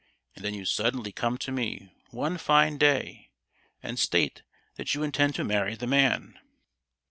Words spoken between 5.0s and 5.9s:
intend to marry the